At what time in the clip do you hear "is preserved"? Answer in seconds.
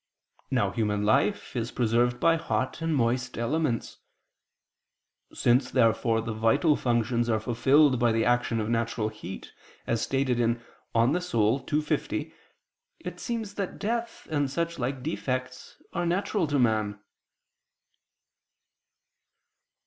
1.55-2.19